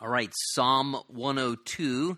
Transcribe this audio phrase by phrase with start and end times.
[0.00, 2.16] All right, Psalm 102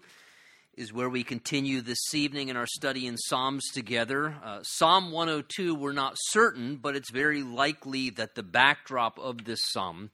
[0.77, 4.37] is where we continue this evening in our study in Psalms together.
[4.45, 9.61] Uh, Psalm 102, we're not certain, but it's very likely that the backdrop of this
[9.73, 10.11] psalm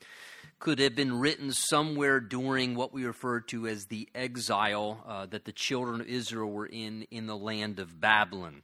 [0.60, 5.44] could have been written somewhere during what we refer to as the exile uh, that
[5.44, 8.62] the children of Israel were in in the land of Babylon.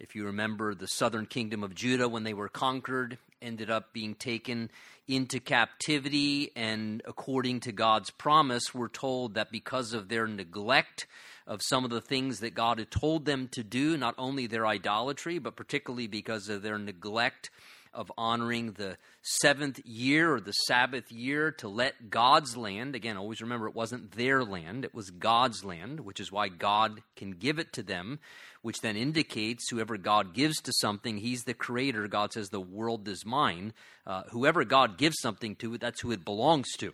[0.00, 4.14] If you remember, the southern kingdom of Judah, when they were conquered, ended up being
[4.14, 4.70] taken
[5.06, 6.52] into captivity.
[6.56, 11.06] And according to God's promise, we're told that because of their neglect
[11.46, 14.66] of some of the things that God had told them to do, not only their
[14.66, 17.50] idolatry, but particularly because of their neglect
[17.92, 23.42] of honoring the seventh year or the Sabbath year to let God's land, again, always
[23.42, 27.58] remember it wasn't their land, it was God's land, which is why God can give
[27.58, 28.20] it to them
[28.62, 32.06] which then indicates whoever God gives to something, He's the creator.
[32.08, 33.72] God says, The world is mine.
[34.06, 36.92] Uh, whoever God gives something to, that's who it belongs to.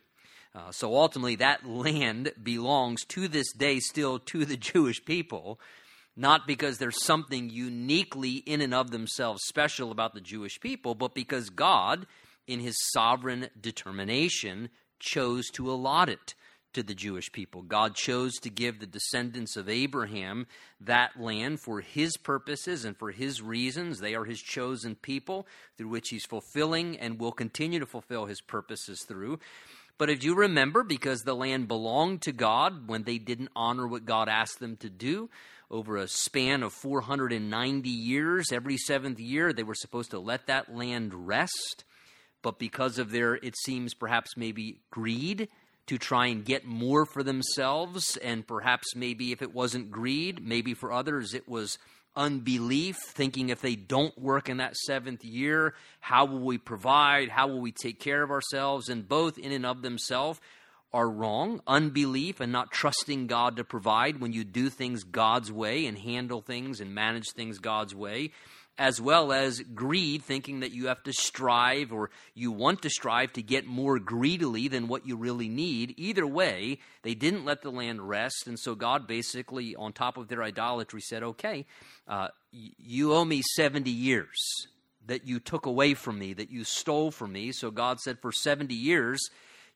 [0.54, 5.60] Uh, so ultimately, that land belongs to this day still to the Jewish people,
[6.16, 11.14] not because there's something uniquely in and of themselves special about the Jewish people, but
[11.14, 12.06] because God,
[12.46, 16.34] in his sovereign determination, chose to allot it
[16.76, 17.62] to the Jewish people.
[17.62, 20.46] God chose to give the descendants of Abraham
[20.78, 23.98] that land for his purposes and for his reasons.
[23.98, 25.46] They are his chosen people
[25.78, 29.38] through which he's fulfilling and will continue to fulfill his purposes through.
[29.96, 34.04] But if you remember, because the land belonged to God when they didn't honor what
[34.04, 35.30] God asked them to do,
[35.70, 40.74] over a span of 490 years, every seventh year, they were supposed to let that
[40.74, 41.84] land rest.
[42.42, 45.48] But because of their, it seems perhaps maybe greed,
[45.86, 48.16] to try and get more for themselves.
[48.18, 51.78] And perhaps maybe if it wasn't greed, maybe for others it was
[52.16, 57.28] unbelief, thinking if they don't work in that seventh year, how will we provide?
[57.28, 58.88] How will we take care of ourselves?
[58.88, 60.40] And both in and of themselves
[60.92, 61.60] are wrong.
[61.66, 66.40] Unbelief and not trusting God to provide when you do things God's way and handle
[66.40, 68.32] things and manage things God's way
[68.78, 73.32] as well as greed, thinking that you have to strive or you want to strive
[73.32, 75.94] to get more greedily than what you really need.
[75.96, 78.46] Either way, they didn't let the land rest.
[78.46, 81.64] And so God basically, on top of their idolatry, said, okay,
[82.06, 84.66] uh, you owe me 70 years
[85.06, 87.52] that you took away from me, that you stole from me.
[87.52, 89.20] So God said, for 70 years,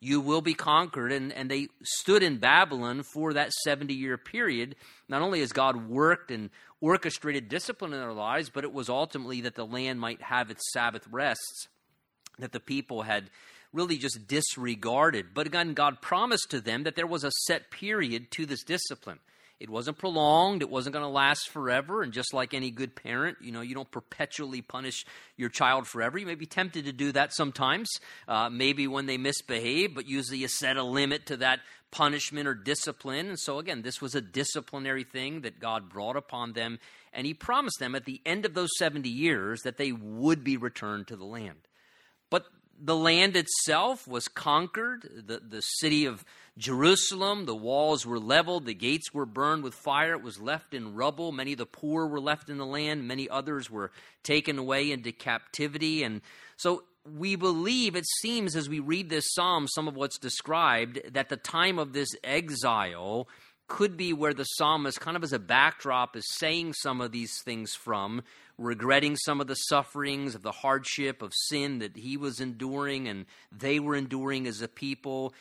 [0.00, 1.12] you will be conquered.
[1.12, 4.76] And, and they stood in Babylon for that 70 year period.
[5.08, 6.50] Not only has God worked and
[6.80, 10.72] orchestrated discipline in their lives, but it was ultimately that the land might have its
[10.72, 11.68] Sabbath rests
[12.38, 13.30] that the people had
[13.72, 15.26] really just disregarded.
[15.34, 19.18] But again, God promised to them that there was a set period to this discipline.
[19.60, 20.62] It wasn't prolonged.
[20.62, 22.02] It wasn't going to last forever.
[22.02, 25.04] And just like any good parent, you know, you don't perpetually punish
[25.36, 26.18] your child forever.
[26.18, 27.90] You may be tempted to do that sometimes,
[28.26, 31.60] uh, maybe when they misbehave, but usually you set a limit to that
[31.90, 33.28] punishment or discipline.
[33.28, 36.78] And so, again, this was a disciplinary thing that God brought upon them.
[37.12, 40.56] And He promised them at the end of those 70 years that they would be
[40.56, 41.58] returned to the land.
[42.82, 45.24] The land itself was conquered.
[45.26, 46.24] The, the city of
[46.56, 50.94] Jerusalem, the walls were leveled, the gates were burned with fire, it was left in
[50.94, 51.32] rubble.
[51.32, 53.90] Many of the poor were left in the land, many others were
[54.22, 56.02] taken away into captivity.
[56.02, 56.20] And
[56.56, 61.28] so we believe, it seems as we read this psalm, some of what's described, that
[61.28, 63.28] the time of this exile
[63.68, 67.32] could be where the psalmist, kind of as a backdrop, is saying some of these
[67.44, 68.22] things from,
[68.60, 73.24] regretting some of the sufferings of the hardship of sin that he was enduring and
[73.50, 75.32] they were enduring as a people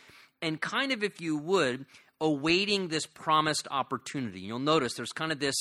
[0.41, 1.85] and kind of, if you would,
[2.22, 4.40] awaiting this promised opportunity.
[4.40, 5.56] You'll notice there's kind of this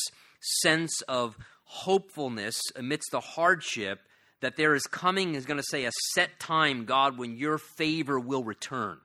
[0.63, 4.01] sense of hopefulness amidst the hardship
[4.41, 8.21] that there is coming, is going to say, a set time, God, when your favor
[8.21, 8.99] will return.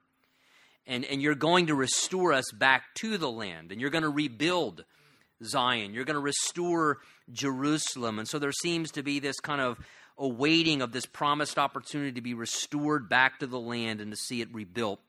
[0.86, 4.10] And, and you're going to restore us back to the land, and you're going to
[4.10, 4.84] rebuild
[5.46, 5.94] Zion.
[5.94, 7.00] You're going to restore
[7.32, 8.20] Jerusalem.
[8.20, 9.80] And so there seems to be this kind of
[10.18, 14.42] awaiting of this promised opportunity to be restored back to the land and to see
[14.42, 15.00] it rebuilt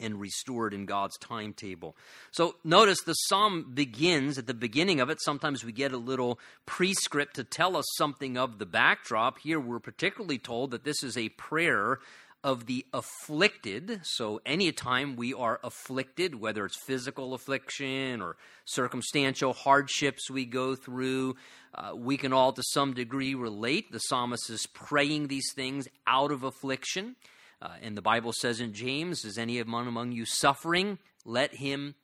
[0.00, 1.94] and restored in God's timetable.
[2.30, 5.18] So notice the psalm begins at the beginning of it.
[5.20, 9.38] Sometimes we get a little prescript to tell us something of the backdrop.
[9.38, 11.98] Here we're particularly told that this is a prayer
[12.42, 14.00] of the afflicted.
[14.02, 21.36] So, anytime we are afflicted, whether it's physical affliction or circumstantial hardships we go through,
[21.74, 23.92] uh, we can all to some degree relate.
[23.92, 27.16] The psalmist is praying these things out of affliction.
[27.62, 30.98] Uh, and the Bible says in James, Is any among, among you suffering?
[31.24, 31.94] Let him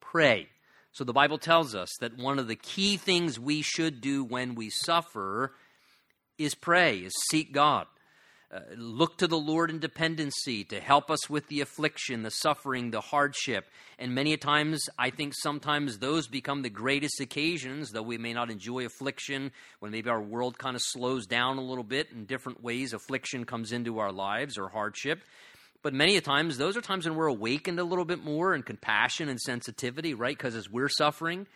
[0.00, 0.48] pray.
[0.92, 4.54] So the Bible tells us that one of the key things we should do when
[4.54, 5.54] we suffer
[6.38, 7.86] is pray, is seek God.
[8.50, 12.90] Uh, look to the Lord in dependency to help us with the affliction, the suffering,
[12.90, 13.66] the hardship.
[13.98, 18.32] And many a times, I think sometimes those become the greatest occasions, though we may
[18.32, 22.24] not enjoy affliction, when maybe our world kind of slows down a little bit in
[22.24, 25.20] different ways, affliction comes into our lives or hardship.
[25.82, 28.62] But many a times, those are times when we're awakened a little bit more in
[28.62, 30.36] compassion and sensitivity, right?
[30.36, 31.46] Because as we're suffering,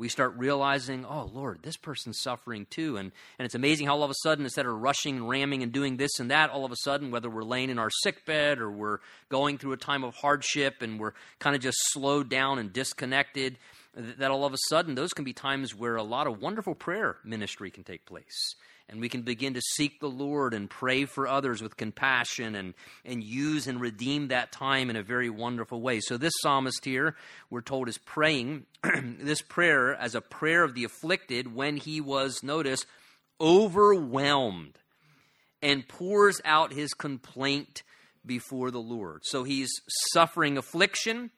[0.00, 2.96] we start realizing, oh, Lord, this person's suffering too.
[2.96, 5.72] And, and it's amazing how all of a sudden, instead of rushing and ramming and
[5.72, 8.60] doing this and that, all of a sudden, whether we're laying in our sick bed
[8.60, 12.58] or we're going through a time of hardship and we're kind of just slowed down
[12.58, 13.58] and disconnected,
[13.94, 17.18] that all of a sudden, those can be times where a lot of wonderful prayer
[17.22, 18.54] ministry can take place
[18.90, 22.74] and we can begin to seek the Lord and pray for others with compassion and,
[23.04, 26.00] and use and redeem that time in a very wonderful way.
[26.00, 27.14] So, this psalmist here,
[27.50, 32.42] we're told, is praying this prayer as a prayer of the afflicted when he was,
[32.42, 32.84] notice,
[33.40, 34.76] overwhelmed
[35.62, 37.84] and pours out his complaint
[38.26, 39.20] before the Lord.
[39.24, 39.70] So, he's
[40.12, 41.30] suffering affliction.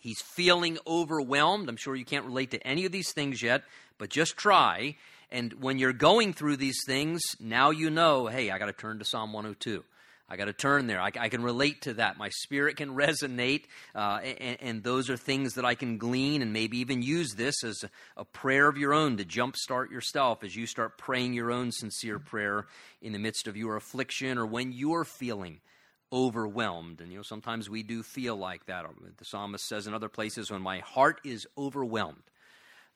[0.00, 1.68] He's feeling overwhelmed.
[1.68, 3.64] I'm sure you can't relate to any of these things yet,
[3.98, 4.94] but just try
[5.30, 8.98] and when you're going through these things, now you know, hey, I got to turn
[9.00, 9.84] to Psalm 102.
[10.28, 11.00] I got to turn there.
[11.00, 12.18] I, I, can relate to that.
[12.18, 13.64] My spirit can resonate,
[13.94, 17.62] uh, and, and, those are things that I can glean and maybe even use this
[17.62, 21.52] as a, a prayer of your own to jumpstart yourself as you start praying your
[21.52, 22.66] own sincere prayer
[23.00, 25.60] in the midst of your affliction or when you're feeling
[26.12, 27.00] overwhelmed.
[27.00, 28.84] And you know, sometimes we do feel like that.
[29.18, 32.22] The psalmist says in other places, when my heart is overwhelmed,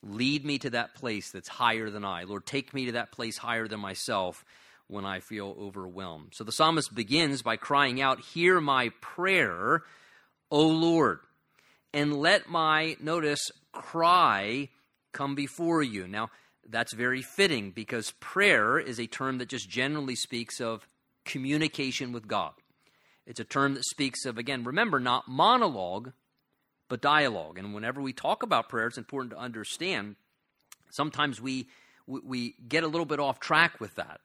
[0.03, 2.23] Lead me to that place that's higher than I.
[2.23, 4.43] Lord, take me to that place higher than myself
[4.87, 6.33] when I feel overwhelmed.
[6.33, 9.83] So the psalmist begins by crying out, Hear my prayer,
[10.49, 11.19] O Lord,
[11.93, 14.69] and let my, notice, cry
[15.11, 16.07] come before you.
[16.07, 16.29] Now,
[16.67, 20.87] that's very fitting because prayer is a term that just generally speaks of
[21.25, 22.53] communication with God.
[23.25, 26.11] It's a term that speaks of, again, remember, not monologue,
[26.91, 27.57] but dialogue.
[27.57, 30.17] And whenever we talk about prayer, it's important to understand
[30.89, 31.69] sometimes we,
[32.05, 34.19] we, get a little bit off track with that.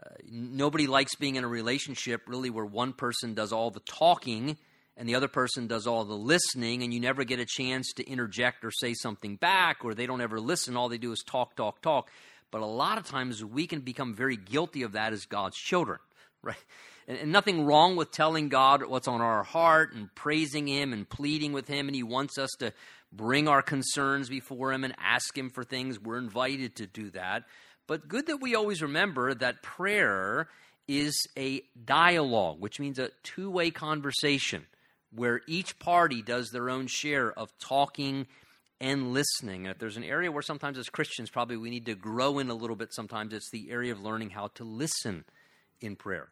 [0.00, 4.56] Uh, nobody likes being in a relationship really where one person does all the talking
[4.96, 8.08] and the other person does all the listening, and you never get a chance to
[8.08, 10.76] interject or say something back, or they don't ever listen.
[10.76, 12.12] All they do is talk, talk, talk.
[12.52, 15.98] But a lot of times we can become very guilty of that as God's children,
[16.42, 16.64] right?
[17.06, 21.08] And, and nothing wrong with telling God what's on our heart and praising Him and
[21.08, 21.88] pleading with Him.
[21.88, 22.72] And He wants us to
[23.12, 26.00] bring our concerns before Him and ask Him for things.
[26.00, 27.44] We're invited to do that.
[27.86, 30.48] But good that we always remember that prayer
[30.88, 34.66] is a dialogue, which means a two way conversation
[35.14, 38.26] where each party does their own share of talking
[38.80, 39.64] and listening.
[39.64, 42.50] And if there's an area where sometimes as Christians probably we need to grow in
[42.50, 45.24] a little bit, sometimes it's the area of learning how to listen
[45.80, 46.28] in prayer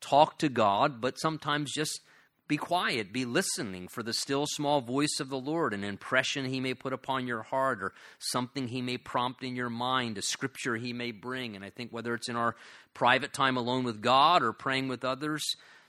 [0.00, 2.00] talk to God, but sometimes just
[2.48, 6.60] be quiet, be listening for the still small voice of the Lord, an impression He
[6.60, 10.76] may put upon your heart, or something He may prompt in your mind, a scripture
[10.76, 11.56] He may bring.
[11.56, 12.54] And I think whether it's in our
[12.94, 15.42] private time alone with God or praying with others,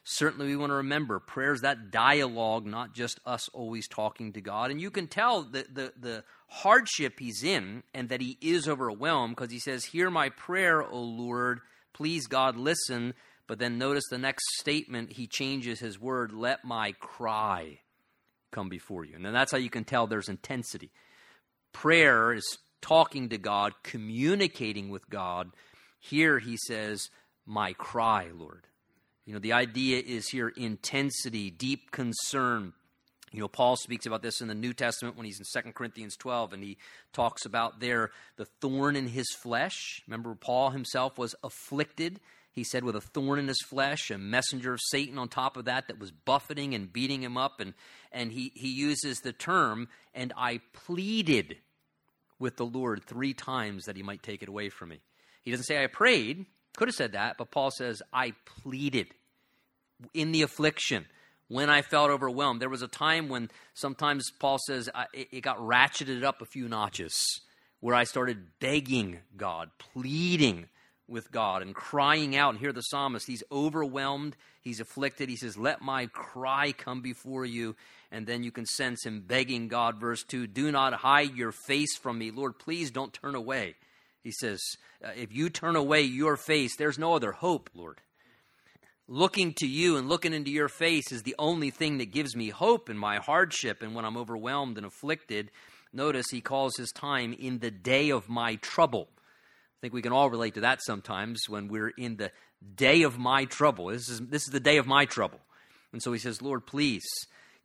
[0.03, 4.41] certainly we want to remember prayer is that dialogue, not just us always talking to
[4.41, 4.71] God.
[4.71, 9.35] And you can tell the, the, the hardship He's in and that He is overwhelmed
[9.35, 11.59] because He says, Hear my prayer, O Lord.
[11.93, 13.13] Please, God, listen
[13.47, 17.79] but then notice the next statement, he changes his word, let my cry
[18.51, 19.15] come before you.
[19.15, 20.91] And then that's how you can tell there's intensity.
[21.71, 25.51] Prayer is talking to God, communicating with God.
[25.99, 27.09] Here he says,
[27.45, 28.67] my cry, Lord.
[29.25, 32.73] You know, the idea is here intensity, deep concern.
[33.31, 36.15] You know, Paul speaks about this in the New Testament when he's in 2 Corinthians
[36.15, 36.77] 12, and he
[37.11, 40.01] talks about there the thorn in his flesh.
[40.07, 42.21] Remember, Paul himself was afflicted
[42.57, 45.65] he said, with a thorn in his flesh, a messenger of Satan on top of
[45.65, 47.59] that that was buffeting and beating him up.
[47.59, 47.75] And,
[48.11, 51.57] and he, he uses the term, and I pleaded
[52.39, 55.01] with the Lord three times that he might take it away from me.
[55.43, 58.33] He doesn't say I prayed, could have said that, but Paul says, I
[58.63, 59.09] pleaded
[60.15, 61.05] in the affliction
[61.49, 62.59] when I felt overwhelmed.
[62.59, 67.39] There was a time when sometimes Paul says it got ratcheted up a few notches
[67.81, 70.69] where I started begging God, pleading
[71.07, 72.51] with God and crying out.
[72.51, 75.29] And here the psalmist, he's overwhelmed, he's afflicted.
[75.29, 77.75] He says, Let my cry come before you.
[78.11, 81.97] And then you can sense him begging God, verse 2 Do not hide your face
[81.97, 82.31] from me.
[82.31, 83.75] Lord, please don't turn away.
[84.23, 84.61] He says,
[85.03, 88.01] uh, If you turn away your face, there's no other hope, Lord.
[89.09, 92.49] Looking to you and looking into your face is the only thing that gives me
[92.49, 95.49] hope in my hardship and when I'm overwhelmed and afflicted.
[95.93, 99.07] Notice he calls his time in the day of my trouble.
[99.77, 102.31] I think we can all relate to that sometimes when we're in the
[102.75, 103.87] day of my trouble.
[103.87, 105.39] This is, this is the day of my trouble.
[105.93, 107.05] And so he says, Lord, please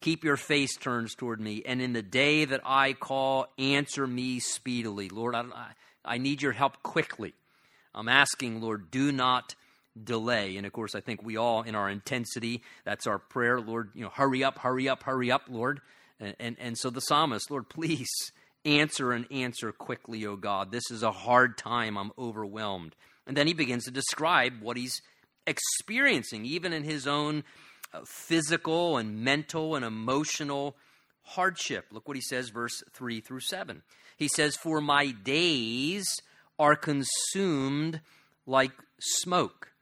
[0.03, 1.63] keep your face turned toward me.
[1.65, 5.09] And in the day that I call, answer me speedily.
[5.09, 5.45] Lord, I,
[6.05, 7.33] I need your help quickly.
[7.95, 9.55] I'm asking, Lord, do not
[10.03, 10.57] delay.
[10.59, 13.61] And of course, I think we all, in our intensity, that's our prayer.
[13.61, 15.81] Lord, you know, hurry up, hurry up, hurry up, Lord.
[16.21, 18.11] And, and, and so the psalmist, Lord, please
[18.65, 20.71] answer and answer quickly, O God.
[20.71, 21.97] This is a hard time.
[21.97, 22.95] I'm overwhelmed.
[23.27, 25.01] And then he begins to describe what he's
[25.47, 27.45] experiencing, even in his own
[27.93, 30.77] uh, physical and mental and emotional
[31.23, 31.87] hardship.
[31.93, 33.83] Look what he says, verse 3 through 7.
[34.17, 36.21] He says, For my days
[36.59, 38.01] are consumed
[38.47, 39.73] like smoke.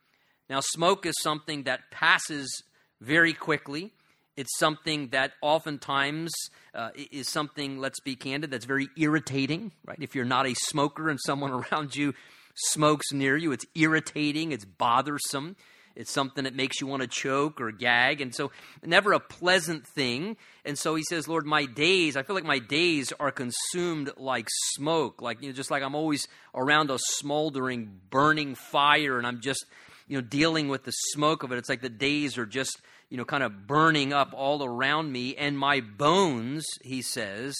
[0.48, 2.62] Now, smoke is something that passes
[3.00, 3.92] very quickly.
[4.40, 6.32] It's something that oftentimes
[6.74, 9.98] uh, is something, let's be candid, that's very irritating, right?
[10.00, 12.14] If you're not a smoker and someone around you
[12.54, 15.56] smokes near you, it's irritating, it's bothersome.
[15.94, 18.22] It's something that makes you want to choke or gag.
[18.22, 20.38] And so, never a pleasant thing.
[20.64, 24.48] And so he says, Lord, my days, I feel like my days are consumed like
[24.74, 29.42] smoke, like, you know, just like I'm always around a smoldering, burning fire, and I'm
[29.42, 29.66] just,
[30.08, 31.58] you know, dealing with the smoke of it.
[31.58, 32.80] It's like the days are just,
[33.10, 35.36] you know, kind of burning up all around me.
[35.36, 37.56] And my bones, he says,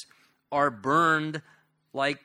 [0.50, 1.42] are burned
[1.92, 2.20] like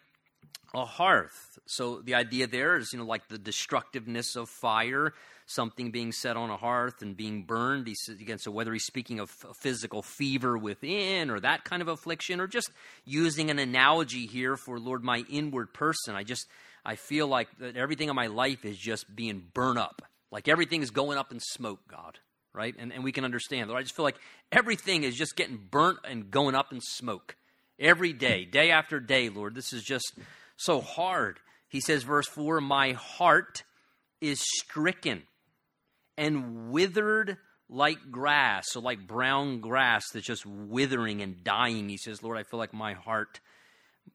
[0.73, 1.57] a hearth.
[1.65, 5.13] So the idea there is, you know, like the destructiveness of fire,
[5.47, 7.87] something being set on a hearth and being burned.
[7.87, 11.87] He says, again, so whether he's speaking of physical fever within or that kind of
[11.87, 12.69] affliction, or just
[13.05, 16.47] using an analogy here for Lord, my inward person, I just
[16.85, 20.03] I feel like that everything in my life is just being burned up.
[20.31, 22.19] Like everything is going up in smoke, God,
[22.55, 22.75] right?
[22.77, 23.71] And, and we can understand.
[23.71, 24.19] I just feel like
[24.51, 27.35] everything is just getting burnt and going up in smoke
[27.79, 29.55] every day, day after day, Lord.
[29.55, 30.13] This is just
[30.57, 31.39] so hard.
[31.69, 33.63] He says, verse 4 My heart
[34.21, 35.23] is stricken
[36.17, 41.89] and withered like grass, so like brown grass that's just withering and dying.
[41.89, 43.39] He says, Lord, I feel like my heart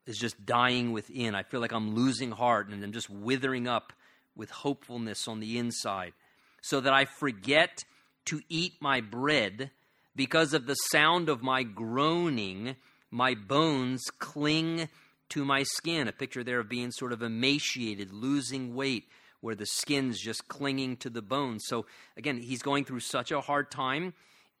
[0.05, 1.35] is just dying within.
[1.35, 3.93] I feel like I'm losing heart and I'm just withering up
[4.35, 6.13] with hopefulness on the inside,
[6.61, 7.83] so that I forget
[8.25, 9.71] to eat my bread
[10.15, 12.75] because of the sound of my groaning.
[13.09, 14.89] My bones cling
[15.29, 16.07] to my skin.
[16.07, 19.05] A picture there of being sort of emaciated, losing weight,
[19.41, 21.63] where the skin's just clinging to the bones.
[21.67, 21.85] So,
[22.15, 24.13] again, he's going through such a hard time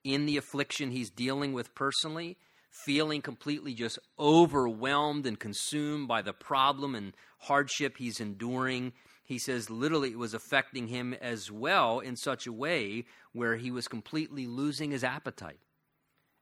[0.03, 2.37] in the affliction he's dealing with personally,
[2.85, 8.93] feeling completely just overwhelmed and consumed by the problem and hardship he's enduring.
[9.31, 13.71] He says literally it was affecting him as well in such a way where he
[13.71, 15.61] was completely losing his appetite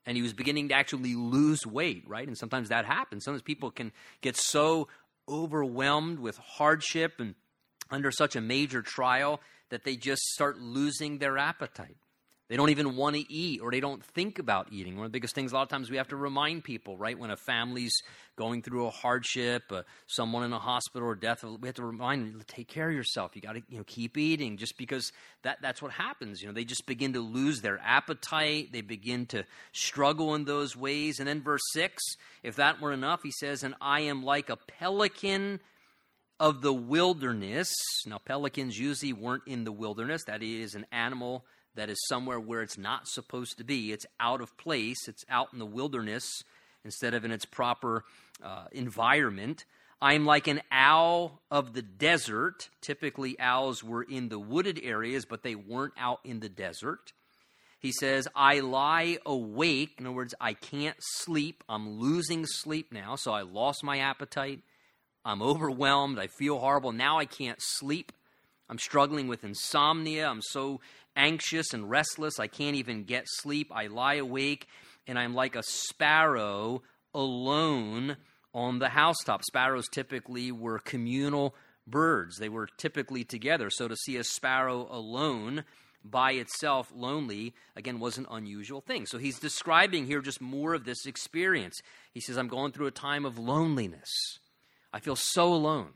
[0.08, 2.28] and he was beginning to actually lose weight, right?
[2.28, 3.26] And sometimes that happens.
[3.26, 3.92] Sometimes people can
[4.22, 4.88] get so
[5.28, 7.36] overwhelmed with hardship and
[7.92, 11.98] under such a major trial that they just start losing their appetite.
[12.50, 14.96] They don't even want to eat or they don't think about eating.
[14.96, 17.18] One of the biggest things, a lot of times, we have to remind people, right?
[17.18, 17.94] When a family's
[18.36, 22.34] going through a hardship, uh, someone in a hospital or death, we have to remind
[22.34, 23.36] them, take care of yourself.
[23.36, 25.12] You got to you know, keep eating just because
[25.44, 26.42] that, that's what happens.
[26.42, 28.70] You know, they just begin to lose their appetite.
[28.74, 31.20] They begin to struggle in those ways.
[31.20, 32.02] And then, verse 6,
[32.42, 35.60] if that were enough, he says, And I am like a pelican
[36.40, 37.72] of the wilderness.
[38.08, 41.46] Now, pelicans usually weren't in the wilderness, that is, an animal
[41.80, 43.92] that is somewhere where it's not supposed to be.
[43.92, 46.44] It's out of place, it's out in the wilderness
[46.84, 48.04] instead of in its proper
[48.44, 49.66] uh, environment.
[50.02, 52.70] I'm like an owl of the desert.
[52.82, 57.12] Typically, owls were in the wooded areas, but they weren't out in the desert.
[57.80, 59.96] He says, I lie awake.
[59.98, 61.64] In other words, I can't sleep.
[61.70, 64.60] I'm losing sleep now, so I lost my appetite.
[65.24, 66.20] I'm overwhelmed.
[66.20, 66.92] I feel horrible.
[66.92, 68.12] Now I can't sleep.
[68.70, 70.28] I'm struggling with insomnia.
[70.28, 70.80] I'm so
[71.16, 72.40] anxious and restless.
[72.40, 73.72] I can't even get sleep.
[73.74, 74.68] I lie awake
[75.08, 76.84] and I'm like a sparrow
[77.14, 78.18] alone
[78.54, 79.44] on the housetop.
[79.44, 81.56] Sparrows typically were communal
[81.88, 83.70] birds, they were typically together.
[83.72, 85.64] So to see a sparrow alone
[86.04, 89.06] by itself, lonely, again, was an unusual thing.
[89.06, 91.82] So he's describing here just more of this experience.
[92.14, 94.10] He says, I'm going through a time of loneliness.
[94.94, 95.94] I feel so alone.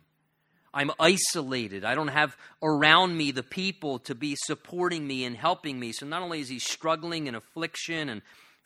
[0.74, 1.86] I'm isolated.
[1.86, 5.92] I don't have around me the people to be supporting me and helping me.
[5.92, 8.22] So not only is he struggling in affliction and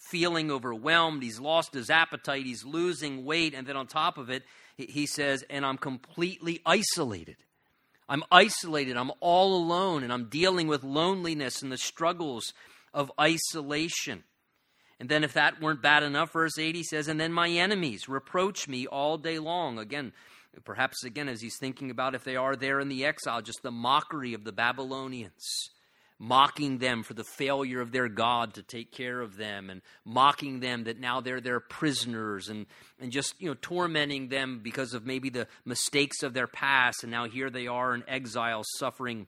[0.10, 4.44] feeling overwhelmed, he's lost his appetite, he's losing weight, and then on top of it,
[4.78, 7.38] he says, and I'm completely isolated.
[8.10, 8.96] I'm isolated.
[8.96, 12.54] I'm all alone, and I'm dealing with loneliness and the struggles
[12.94, 14.24] of isolation.
[15.00, 18.68] And then, if that weren't bad enough, verse 80 says, And then my enemies reproach
[18.68, 19.78] me all day long.
[19.78, 20.14] Again,
[20.64, 23.72] perhaps again, as he's thinking about if they are there in the exile, just the
[23.72, 25.70] mockery of the Babylonians
[26.20, 30.60] mocking them for the failure of their God to take care of them, and mocking
[30.60, 32.66] them that now they're their prisoners, and,
[33.00, 37.12] and just you know tormenting them because of maybe the mistakes of their past, and
[37.12, 39.28] now here they are in exile, suffering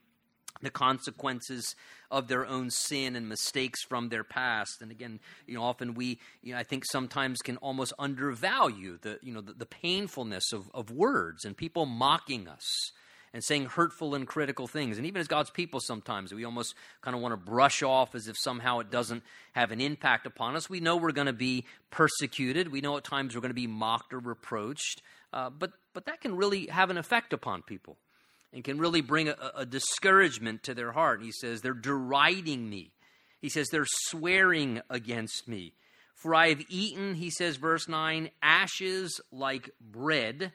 [0.62, 1.74] the consequences
[2.10, 4.82] of their own sin and mistakes from their past.
[4.82, 9.18] And again, you know, often we, you know, I think sometimes can almost undervalue the,
[9.22, 12.92] you know, the, the painfulness of, of words and people mocking us
[13.32, 14.98] and saying hurtful and critical things.
[14.98, 18.26] And even as God's people, sometimes we almost kind of want to brush off as
[18.26, 20.68] if somehow it doesn't have an impact upon us.
[20.68, 22.72] We know we're going to be persecuted.
[22.72, 25.02] We know at times we're going to be mocked or reproached.
[25.32, 27.96] Uh, but, but that can really have an effect upon people
[28.52, 31.18] and can really bring a, a discouragement to their heart.
[31.20, 32.92] And he says, They're deriding me.
[33.40, 35.74] He says, They're swearing against me.
[36.20, 40.52] For I have eaten, he says, verse 9, ashes like bread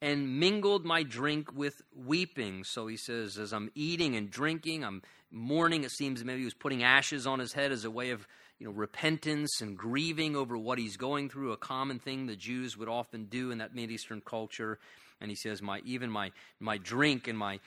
[0.00, 2.62] and mingled my drink with weeping.
[2.62, 5.02] So he says, as I'm eating and drinking, I'm
[5.32, 5.82] mourning.
[5.82, 8.24] It seems maybe he was putting ashes on his head as a way of
[8.60, 12.76] you know, repentance and grieving over what he's going through, a common thing the Jews
[12.76, 14.78] would often do in that Mid Eastern culture.
[15.20, 17.60] And he says, my, even my, my drink and my,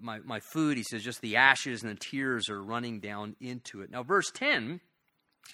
[0.00, 3.82] my, my food, he says, just the ashes and the tears are running down into
[3.82, 3.90] it.
[3.90, 4.80] Now, verse 10,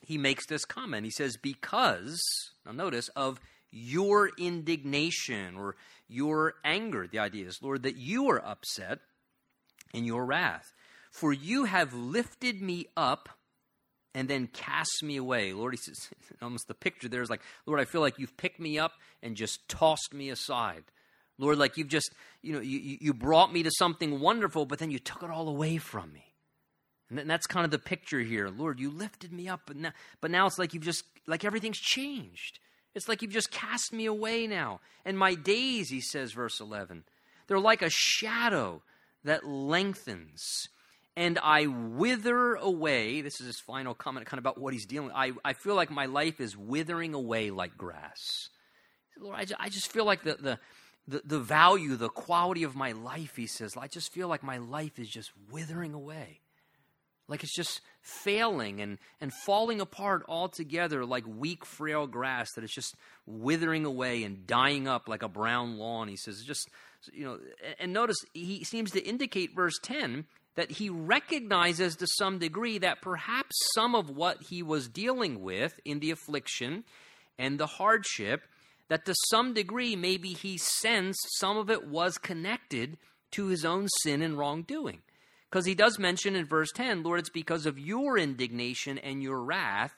[0.02, 1.04] he makes this comment.
[1.04, 2.20] He says, because,
[2.66, 3.40] now notice, of
[3.70, 5.76] your indignation or
[6.08, 7.06] your anger.
[7.06, 9.00] The idea is, Lord, that you are upset
[9.92, 10.72] in your wrath.
[11.10, 13.28] For you have lifted me up
[14.14, 15.52] and then cast me away.
[15.52, 16.10] Lord, he says,
[16.42, 19.36] almost the picture there is like, Lord, I feel like you've picked me up and
[19.36, 20.84] just tossed me aside.
[21.38, 24.90] Lord, like you've just, you know, you, you brought me to something wonderful, but then
[24.90, 26.24] you took it all away from me.
[27.10, 28.48] And that's kind of the picture here.
[28.48, 31.78] Lord, you lifted me up, but now, but now it's like you've just, like everything's
[31.78, 32.58] changed.
[32.94, 34.80] It's like you've just cast me away now.
[35.04, 37.04] And my days, he says, verse 11,
[37.46, 38.82] they're like a shadow
[39.24, 40.68] that lengthens.
[41.16, 43.22] And I wither away.
[43.22, 45.10] This is his final comment, kind of about what he's dealing.
[45.14, 48.50] I, I feel like my life is withering away like grass.
[49.18, 50.58] Lord, I just, I just feel like the, the,
[51.08, 54.58] the, the value, the quality of my life, he says, I just feel like my
[54.58, 56.40] life is just withering away
[57.28, 62.72] like it's just failing and, and falling apart altogether like weak, frail grass that is
[62.72, 66.08] just withering away and dying up like a brown lawn.
[66.08, 66.68] He says, just,
[67.12, 67.38] you know,
[67.78, 70.24] and notice he seems to indicate, verse 10,
[70.56, 75.78] that he recognizes to some degree that perhaps some of what he was dealing with
[75.84, 76.84] in the affliction
[77.38, 78.42] and the hardship,
[78.88, 82.96] that to some degree maybe he sensed some of it was connected
[83.32, 85.02] to his own sin and wrongdoing.
[85.50, 89.42] Because he does mention in verse 10, Lord, it's because of your indignation and your
[89.42, 89.94] wrath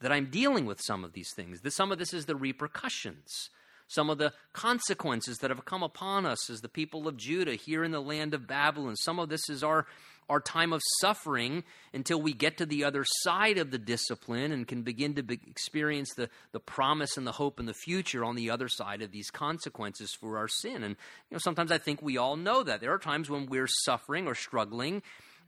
[0.00, 1.60] that I'm dealing with some of these things.
[1.74, 3.50] Some of this is the repercussions,
[3.86, 7.84] some of the consequences that have come upon us as the people of Judah here
[7.84, 8.96] in the land of Babylon.
[8.96, 9.86] Some of this is our
[10.28, 14.66] our time of suffering until we get to the other side of the discipline and
[14.66, 18.36] can begin to be, experience the, the promise and the hope in the future on
[18.36, 20.82] the other side of these consequences for our sin.
[20.82, 20.96] And
[21.30, 22.80] you know, sometimes I think we all know that.
[22.80, 25.02] There are times when we're suffering or struggling,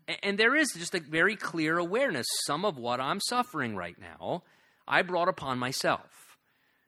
[0.07, 3.97] and, and there is just a very clear awareness some of what I'm suffering right
[4.01, 4.43] now,
[4.87, 6.24] I brought upon myself.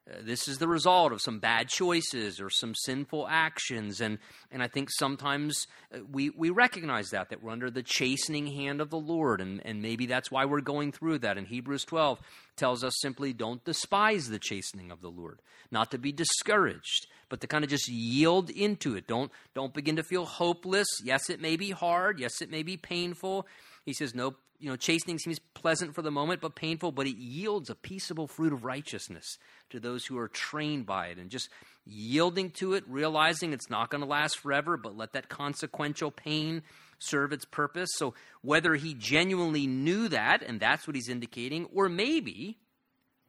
[0.09, 4.01] Uh, this is the result of some bad choices or some sinful actions.
[4.01, 4.19] And,
[4.53, 8.81] and I think sometimes uh, we, we recognize that, that we're under the chastening hand
[8.81, 9.41] of the Lord.
[9.41, 11.39] And, and maybe that's why we're going through that.
[11.39, 12.21] And Hebrews 12
[12.57, 15.41] tells us simply don't despise the chastening of the Lord,
[15.71, 19.09] not to be discouraged, but to kind of just yield into it.
[19.09, 20.87] Don't, don't begin to feel hopeless.
[21.03, 22.21] Yes, it may be hard.
[22.21, 23.47] Yes, it may be painful.
[23.85, 27.17] He says, no, you know, chastening seems pleasant for the moment, but painful, but it
[27.17, 29.39] yields a peaceable fruit of righteousness
[29.71, 31.19] to those who are trained by it.
[31.19, 31.49] And just
[31.85, 36.63] yielding to it, realizing it's not going to last forever, but let that consequential pain
[36.99, 37.91] serve its purpose.
[37.95, 42.59] So, whether he genuinely knew that, and that's what he's indicating, or maybe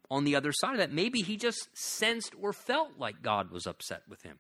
[0.09, 3.67] on the other side of that, maybe he just sensed or felt like God was
[3.67, 4.39] upset with him.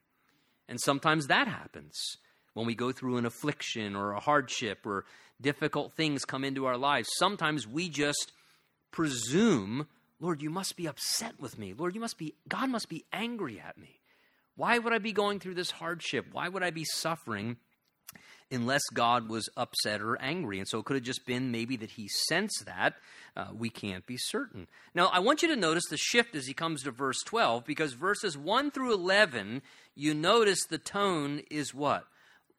[0.69, 2.17] And sometimes that happens
[2.57, 5.05] when we go through an affliction or a hardship or
[5.39, 7.07] difficult things come into our lives.
[7.19, 8.31] Sometimes we just
[8.89, 9.85] presume,
[10.19, 11.75] Lord, you must be upset with me.
[11.77, 13.99] Lord, you must be, God must be angry at me.
[14.55, 16.25] Why would I be going through this hardship?
[16.31, 17.57] Why would I be suffering
[18.49, 20.57] unless God was upset or angry?
[20.57, 22.95] And so it could have just been maybe that he sensed that.
[23.35, 24.65] Uh, we can't be certain.
[24.95, 27.93] Now, I want you to notice the shift as he comes to verse 12, because
[27.93, 29.61] verses 1 through 11,
[29.93, 32.07] you notice the tone is what?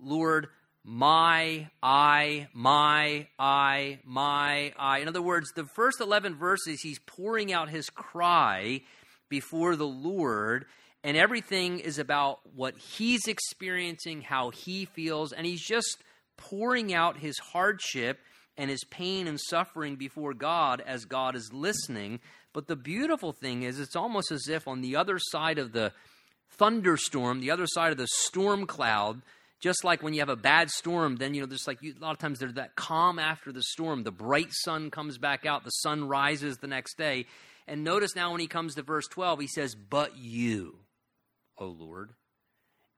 [0.01, 0.49] Lord,
[0.85, 4.99] my, I, my, I, my, I.
[5.01, 8.81] In other words, the first 11 verses, he's pouring out his cry
[9.29, 10.65] before the Lord,
[11.05, 16.03] and everything is about what he's experiencing, how he feels, and he's just
[16.37, 18.19] pouring out his hardship
[18.57, 22.21] and his pain and suffering before God as God is listening.
[22.53, 25.93] But the beautiful thing is, it's almost as if on the other side of the
[26.51, 29.23] thunderstorm, the other side of the storm cloud,
[29.61, 32.03] just like when you have a bad storm, then you know there's like you, a
[32.03, 34.05] lot of times there's that calm after the storm.
[34.05, 37.27] The bright sun comes back out, the sun rises the next day.
[37.67, 40.79] And notice now when he comes to verse 12, he says, But you,
[41.59, 42.13] O Lord.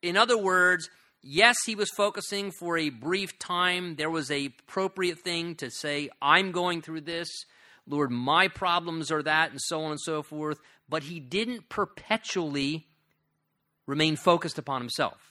[0.01, 0.89] In other words,
[1.23, 3.97] yes, he was focusing for a brief time.
[3.97, 7.29] There was a appropriate thing to say, I'm going through this.
[7.87, 10.61] Lord, my problems are that, and so on and so forth.
[10.89, 12.87] But he didn't perpetually
[13.87, 15.30] remain focused upon himself.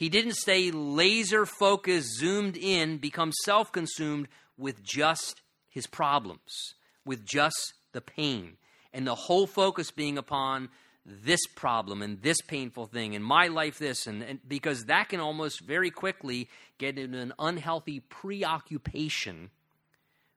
[0.00, 6.72] He didn't stay laser focused, zoomed in, become self consumed with just his problems,
[7.04, 8.56] with just the pain,
[8.94, 10.70] and the whole focus being upon
[11.04, 14.06] this problem and this painful thing and my life this.
[14.06, 19.50] And, and because that can almost very quickly get into an unhealthy preoccupation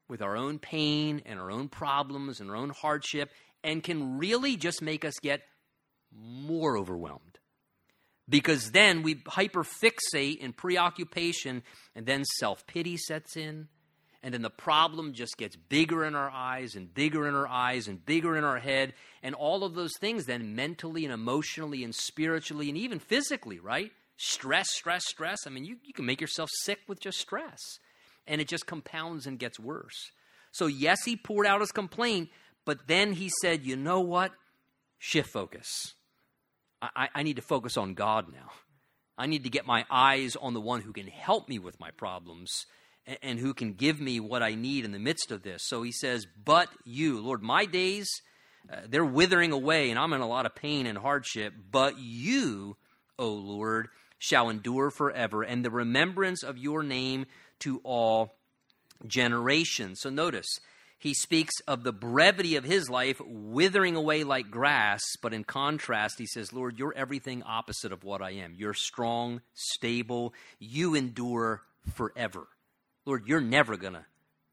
[0.10, 3.32] with our own pain and our own problems and our own hardship
[3.64, 5.44] and can really just make us get
[6.12, 7.33] more overwhelmed
[8.34, 11.62] because then we hyperfixate in preoccupation
[11.96, 13.68] and then self-pity sets in
[14.24, 17.88] and then the problem just gets bigger in our eyes and bigger in our eyes
[17.88, 18.94] and bigger in our head.
[19.22, 23.92] And all of those things then mentally and emotionally and spiritually and even physically, right?
[24.16, 25.46] Stress, stress, stress.
[25.46, 27.60] I mean, you, you can make yourself sick with just stress.
[28.26, 30.12] And it just compounds and gets worse.
[30.54, 32.30] So, yes, he poured out his complaint,
[32.64, 34.32] but then he said, you know what?
[34.98, 35.96] Shift focus.
[36.96, 38.52] I, I need to focus on God now.
[39.18, 41.92] I need to get my eyes on the one who can help me with my
[41.92, 42.66] problems
[43.22, 45.64] and who can give me what I need in the midst of this.
[45.66, 48.10] So he says, But you, Lord, my days,
[48.72, 51.54] uh, they're withering away, and I'm in a lot of pain and hardship.
[51.72, 52.78] But you,
[53.20, 57.26] O Lord, shall endure forever, and the remembrance of your name
[57.60, 58.36] to all
[59.06, 60.00] generations.
[60.00, 60.60] So notice,
[61.04, 66.18] he speaks of the brevity of his life withering away like grass, but in contrast,
[66.18, 68.56] he says, Lord, you're everything opposite of what I am.
[68.58, 71.62] You're strong, stable, you endure
[71.94, 72.48] forever.
[73.06, 74.06] Lord, you're never going to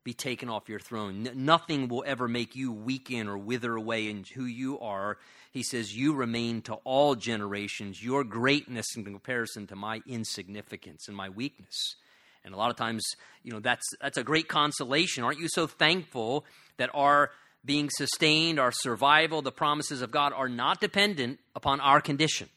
[0.02, 1.24] be taken off your throne.
[1.28, 5.18] N- nothing will ever make you weaken or wither away in who you are.
[5.52, 11.16] He says, You remain to all generations, your greatness in comparison to my insignificance and
[11.16, 11.94] my weakness.
[12.44, 13.04] And a lot of times,
[13.42, 15.24] you know, that's, that's a great consolation.
[15.24, 16.44] Aren't you so thankful
[16.78, 17.30] that our
[17.64, 22.48] being sustained, our survival, the promises of God are not dependent upon our condition?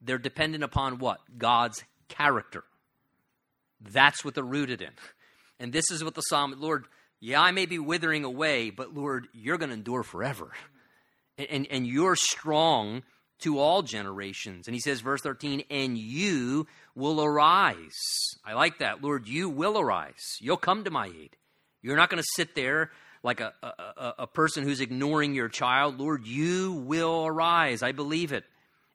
[0.00, 1.20] They're dependent upon what?
[1.36, 2.64] God's character.
[3.80, 4.90] That's what they're rooted in.
[5.58, 6.86] And this is what the psalm, Lord,
[7.20, 10.52] yeah, I may be withering away, but Lord, you're going to endure forever.
[11.38, 13.02] And, and, and, you're strong
[13.40, 14.66] to all generations.
[14.66, 18.36] And he says, verse 13, and you will arise.
[18.44, 19.02] I like that.
[19.02, 20.38] Lord, you will arise.
[20.40, 21.36] You'll come to my aid.
[21.82, 22.90] You're not going to sit there
[23.22, 25.98] like a, a, a person who's ignoring your child.
[25.98, 27.82] Lord, you will arise.
[27.82, 28.44] I believe it.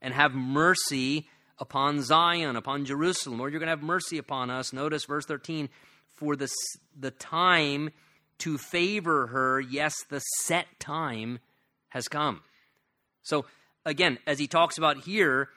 [0.02, 1.28] And have mercy
[1.60, 3.38] upon Zion, upon Jerusalem.
[3.38, 4.74] Lord, you're going to have mercy upon us.
[4.74, 5.70] Notice verse 13
[6.16, 6.50] for the,
[7.00, 7.92] the time
[8.40, 11.40] to favor her, yes, the set time
[11.90, 12.42] has come.
[13.22, 13.46] So,
[13.86, 15.50] again, as he talks about here,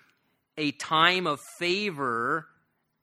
[0.57, 2.47] a time of favor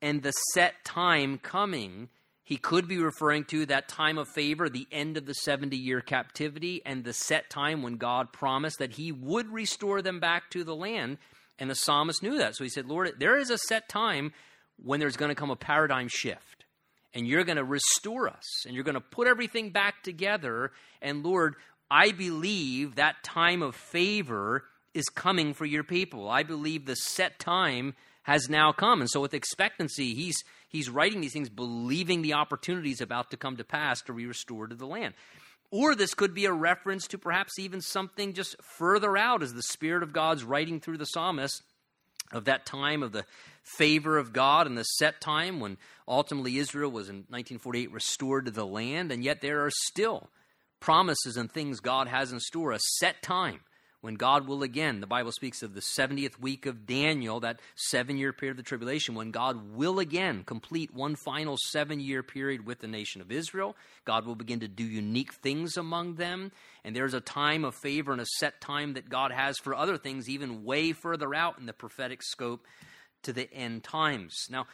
[0.02, 2.10] and the set time coming,
[2.44, 6.02] he could be referring to that time of favor, the end of the 70 year
[6.02, 10.64] captivity, and the set time when God promised that he would restore them back to
[10.64, 11.18] the land.
[11.60, 12.56] And the psalmist knew that.
[12.56, 14.34] So he said, Lord, there is a set time
[14.78, 16.66] when there's going to come a paradigm shift.
[17.14, 18.66] And you're going to restore us.
[18.66, 20.72] And you're going to put everything back together.
[21.02, 21.56] And Lord,
[21.90, 26.30] I believe that time of favor is coming for your people.
[26.30, 29.01] I believe the set time has now come.
[29.01, 33.38] And so with expectancy, he's he's writing these things believing the opportunity is about to
[33.38, 35.13] come to pass to be restored to the land.
[35.71, 39.63] Or this could be a reference to perhaps even something just further out as the
[39.63, 41.63] Spirit of God's writing through the psalmist
[42.34, 43.25] of that time of the
[43.77, 45.77] favor of God and the set time when
[46.08, 50.30] ultimately Israel was in 1948 restored to the land, and yet there are still
[50.80, 53.62] promises and things God has in store, a set time
[54.02, 58.18] when God will again, the Bible speaks of the 70th week of Daniel, that seven
[58.18, 62.66] year period of the tribulation, when God will again complete one final seven year period
[62.66, 63.76] with the nation of Israel.
[64.04, 66.52] God will begin to do unique things among them.
[66.84, 69.98] And there's a time of favor and a set time that God has for other
[69.98, 72.66] things, even way further out in the prophetic scope
[73.22, 74.48] to the end times.
[74.50, 74.66] Now,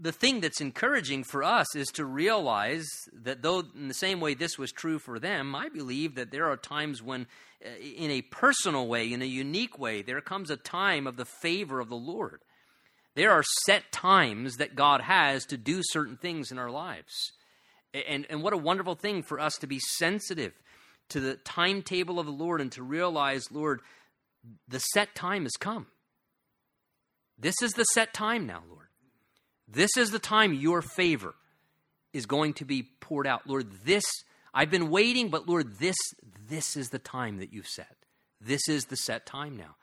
[0.00, 4.34] the thing that's encouraging for us is to realize that though in the same way
[4.34, 7.26] this was true for them, I believe that there are times when,
[7.64, 11.24] uh, in a personal way, in a unique way, there comes a time of the
[11.24, 12.40] favor of the Lord.
[13.14, 17.32] There are set times that God has to do certain things in our lives.
[17.92, 20.52] And, and what a wonderful thing for us to be sensitive
[21.10, 23.80] to the timetable of the Lord and to realize, Lord,
[24.66, 25.86] the set time has come.
[27.38, 28.83] This is the set time now, Lord.
[29.74, 31.34] This is the time your favor
[32.12, 33.46] is going to be poured out.
[33.46, 34.04] Lord, this,
[34.54, 35.96] I've been waiting, but Lord, this,
[36.48, 37.96] this is the time that you've set.
[38.40, 39.74] This is the set time now.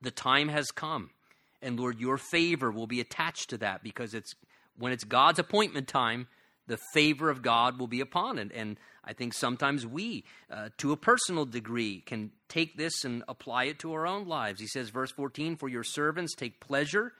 [0.00, 1.10] The time has come.
[1.60, 4.34] And Lord, your favor will be attached to that because it's
[4.78, 6.28] when it's God's appointment time,
[6.68, 8.52] the favor of God will be upon it.
[8.54, 13.64] And I think sometimes we, uh, to a personal degree, can take this and apply
[13.64, 14.60] it to our own lives.
[14.60, 17.12] He says, verse 14, For your servants take pleasure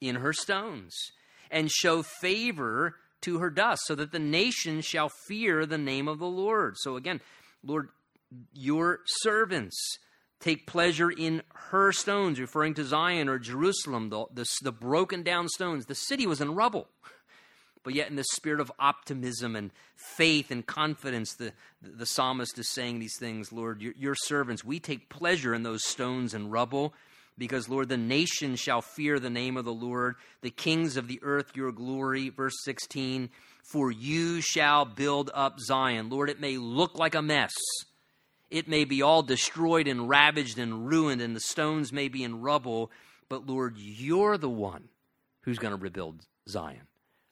[0.00, 0.94] in her stones
[1.50, 6.18] and show favor to her dust, so that the nations shall fear the name of
[6.18, 6.76] the Lord.
[6.78, 7.20] So again,
[7.62, 7.88] Lord,
[8.54, 9.98] your servants
[10.40, 15.48] take pleasure in her stones, referring to Zion or Jerusalem, the, the, the, broken down
[15.48, 15.86] stones.
[15.86, 16.88] The city was in rubble.
[17.82, 22.68] But yet, in the spirit of optimism and faith and confidence, the, the psalmist is
[22.68, 26.92] saying these things Lord, your, your servants, we take pleasure in those stones and rubble
[27.40, 31.18] because, Lord, the nations shall fear the name of the Lord, the kings of the
[31.22, 32.28] earth your glory.
[32.28, 33.30] Verse 16,
[33.64, 36.10] for you shall build up Zion.
[36.10, 37.54] Lord, it may look like a mess.
[38.50, 42.42] It may be all destroyed and ravaged and ruined, and the stones may be in
[42.42, 42.90] rubble,
[43.30, 44.88] but Lord, you're the one
[45.40, 46.88] who's going to rebuild Zion.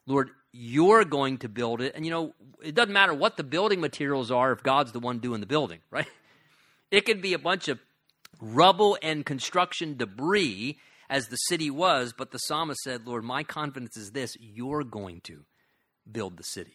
[0.07, 1.95] Lord, you're going to build it.
[1.95, 5.19] And you know, it doesn't matter what the building materials are if God's the one
[5.19, 6.09] doing the building, right?
[6.91, 7.79] It could be a bunch of
[8.41, 10.79] rubble and construction debris
[11.11, 15.21] as the city was, but the psalmist said, Lord, my confidence is this you're going
[15.23, 15.45] to
[16.11, 16.75] build the city.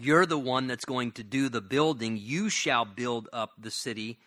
[0.00, 2.18] You're the one that's going to do the building.
[2.20, 4.18] You shall build up the city,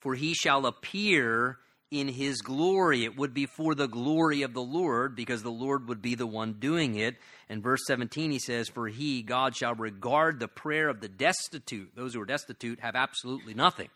[0.00, 1.58] for he shall appear
[1.90, 3.04] in his glory.
[3.04, 6.26] It would be for the glory of the Lord, because the Lord would be the
[6.26, 7.16] one doing it.
[7.48, 11.92] And verse 17, he says, For he, God, shall regard the prayer of the destitute.
[11.94, 13.88] Those who are destitute have absolutely nothing.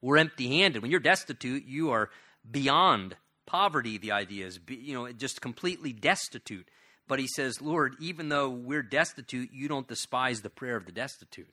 [0.00, 0.82] We're empty handed.
[0.82, 2.10] When you're destitute, you are
[2.48, 6.68] beyond poverty, the idea is, you know, just completely destitute.
[7.08, 10.92] But he says, Lord, even though we're destitute, you don't despise the prayer of the
[10.92, 11.48] destitute.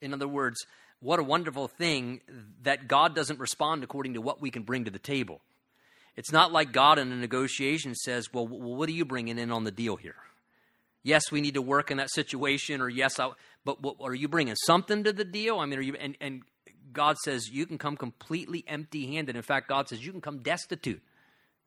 [0.00, 0.66] In other words,
[1.00, 2.20] what a wonderful thing
[2.62, 5.40] that God doesn't respond according to what we can bring to the table.
[6.16, 9.64] It's not like God in a negotiation says, Well, what are you bringing in on
[9.64, 10.16] the deal here?
[11.02, 13.30] Yes, we need to work in that situation, or yes, I,
[13.64, 15.58] but what, are you bringing something to the deal?
[15.58, 16.42] I mean, are you, and, and
[16.92, 19.36] God says you can come completely empty handed.
[19.36, 21.02] In fact, God says you can come destitute.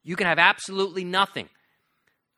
[0.03, 1.49] You can have absolutely nothing.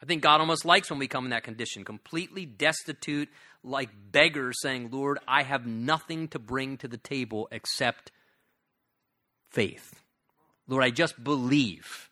[0.01, 3.29] I think God almost likes when we come in that condition, completely destitute,
[3.63, 8.11] like beggars saying, Lord, I have nothing to bring to the table except
[9.49, 10.01] faith.
[10.67, 12.09] Lord, I just believe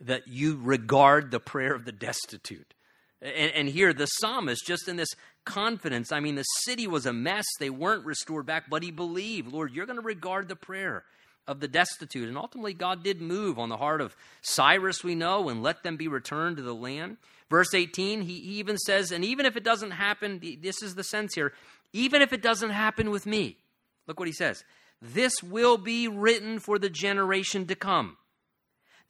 [0.00, 2.74] that you regard the prayer of the destitute.
[3.22, 5.08] And, and, here, the psalmist, just in this
[5.44, 7.44] confidence, I mean, the city was a mess.
[7.58, 11.04] They weren't restored back, but he believed, Lord, you're going to regard the prayer
[11.46, 12.28] of the destitute.
[12.28, 15.96] And ultimately, God did move on the heart of Cyrus, we know, and let them
[15.96, 17.18] be returned to the land.
[17.50, 21.34] Verse 18, he even says, and even if it doesn't happen, this is the sense
[21.34, 21.52] here,
[21.92, 23.58] even if it doesn't happen with me,
[24.06, 24.64] look what he says,
[25.02, 28.16] this will be written for the generation to come,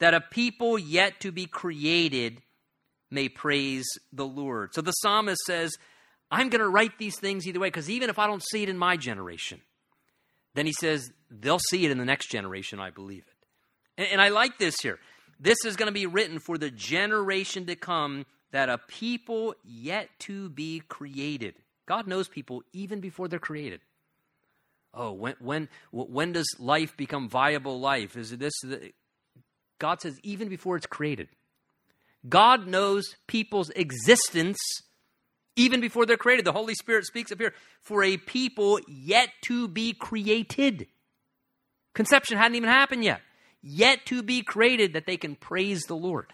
[0.01, 2.43] that a people yet to be created
[3.11, 4.75] may praise the Lord.
[4.75, 5.77] So the psalmist says,
[6.35, 8.69] I'm going to write these things either way, because even if I don't see it
[8.69, 9.61] in my generation,
[10.55, 14.03] then he says, they'll see it in the next generation, I believe it.
[14.03, 14.99] And, and I like this here.
[15.39, 20.09] This is going to be written for the generation to come that a people yet
[20.21, 21.55] to be created.
[21.87, 23.81] God knows people even before they're created.
[24.95, 28.17] Oh, when when when does life become viable life?
[28.17, 28.53] Is this?
[29.81, 31.29] God says even before it's created.
[32.29, 34.59] God knows people's existence
[35.57, 36.45] even before they're created.
[36.45, 40.87] The Holy Spirit speaks up here for a people yet to be created.
[41.95, 43.21] Conception hadn't even happened yet.
[43.63, 46.33] Yet to be created that they can praise the Lord.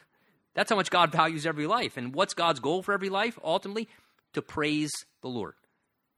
[0.54, 1.96] That's how much God values every life.
[1.96, 3.38] And what's God's goal for every life?
[3.44, 3.88] Ultimately,
[4.32, 4.90] to praise
[5.22, 5.54] the Lord,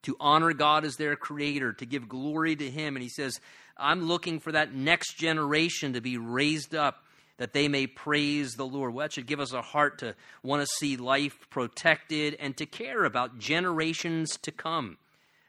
[0.04, 2.96] to honor God as their creator, to give glory to Him.
[2.96, 3.40] And He says,
[3.76, 7.04] I'm looking for that next generation to be raised up
[7.38, 8.94] that they may praise the Lord.
[8.94, 12.66] Well, that should give us a heart to want to see life protected and to
[12.66, 14.98] care about generations to come.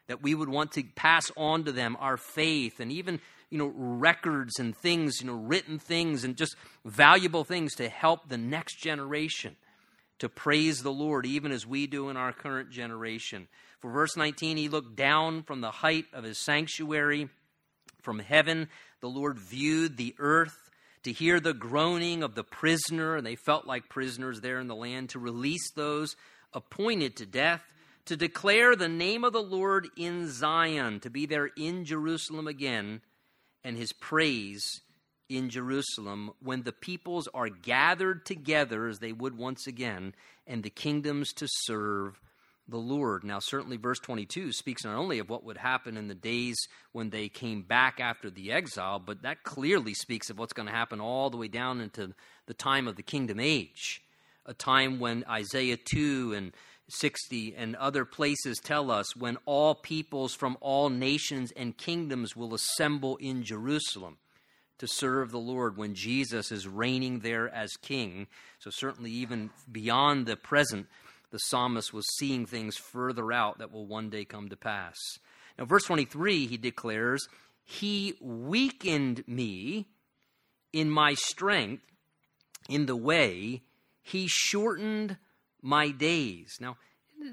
[0.06, 3.20] That we would want to pass on to them our faith and even
[3.50, 8.28] you know records and things, you know, written things and just valuable things to help
[8.28, 9.56] the next generation
[10.18, 13.48] to praise the Lord, even as we do in our current generation.
[13.80, 17.28] For verse 19, he looked down from the height of his sanctuary.
[18.00, 18.68] From heaven,
[19.00, 20.63] the Lord viewed the earth
[21.04, 24.74] to hear the groaning of the prisoner, and they felt like prisoners there in the
[24.74, 26.16] land, to release those
[26.52, 27.62] appointed to death,
[28.06, 33.00] to declare the name of the Lord in Zion, to be there in Jerusalem again,
[33.62, 34.82] and his praise
[35.28, 40.14] in Jerusalem when the peoples are gathered together as they would once again,
[40.46, 42.20] and the kingdoms to serve
[42.68, 43.24] the Lord.
[43.24, 46.56] Now, certainly, verse 22 speaks not only of what would happen in the days
[46.92, 50.74] when they came back after the exile, but that clearly speaks of what's going to
[50.74, 52.14] happen all the way down into
[52.46, 54.02] the time of the kingdom age,
[54.46, 56.52] a time when Isaiah 2 and
[56.88, 62.54] 60 and other places tell us when all peoples from all nations and kingdoms will
[62.54, 64.18] assemble in Jerusalem
[64.78, 68.26] to serve the Lord when Jesus is reigning there as king.
[68.58, 70.86] So, certainly, even beyond the present,
[71.34, 74.96] the psalmist was seeing things further out that will one day come to pass.
[75.58, 77.26] Now, verse 23, he declares,
[77.64, 79.88] He weakened me
[80.72, 81.82] in my strength
[82.68, 83.62] in the way,
[84.00, 85.16] He shortened
[85.60, 86.56] my days.
[86.60, 86.76] Now,